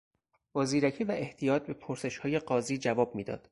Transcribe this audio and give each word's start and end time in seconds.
با 0.53 0.65
زیرکی 0.65 1.03
و 1.03 1.11
احتیاط 1.11 1.63
به 1.67 1.73
پرسشهای 1.73 2.39
قاضی 2.39 2.77
جواب 2.77 3.15
میداد. 3.15 3.49